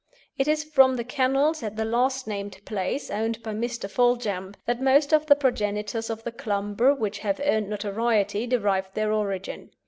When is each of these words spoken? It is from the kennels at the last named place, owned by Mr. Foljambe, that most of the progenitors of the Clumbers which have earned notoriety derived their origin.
It 0.35 0.47
is 0.47 0.63
from 0.63 0.95
the 0.95 1.03
kennels 1.03 1.61
at 1.61 1.75
the 1.75 1.85
last 1.85 2.25
named 2.25 2.59
place, 2.65 3.11
owned 3.11 3.43
by 3.43 3.53
Mr. 3.53 3.87
Foljambe, 3.87 4.55
that 4.65 4.81
most 4.81 5.13
of 5.13 5.27
the 5.27 5.35
progenitors 5.35 6.09
of 6.09 6.23
the 6.23 6.31
Clumbers 6.31 6.97
which 6.97 7.19
have 7.19 7.39
earned 7.45 7.69
notoriety 7.69 8.47
derived 8.47 8.95
their 8.95 9.13
origin. 9.13 9.69